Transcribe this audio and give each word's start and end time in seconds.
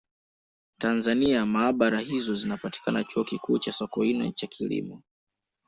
Tanzania 0.79 1.45
maabara 1.45 1.99
hizo 1.99 2.35
zinapatikana 2.35 3.03
Chuo 3.03 3.23
Kikuu 3.23 3.57
cha 3.59 3.71
Sokoine 3.71 4.31
cha 4.31 4.47
Kilimo 4.47 5.01